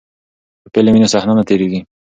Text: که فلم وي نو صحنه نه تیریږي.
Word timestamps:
که 0.63 0.67
فلم 0.73 0.91
وي 0.93 0.99
نو 1.01 1.07
صحنه 1.13 1.33
نه 1.37 1.43
تیریږي. 1.49 1.79